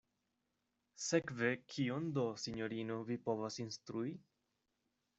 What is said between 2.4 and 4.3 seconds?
sinjorino, vi povas instrui?